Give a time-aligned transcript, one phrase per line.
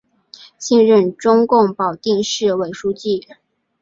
[0.57, 3.27] 现任中共保定市委书记。